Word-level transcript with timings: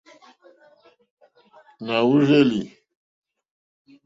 Na 1.85 1.97
wurzeli. 2.07 2.61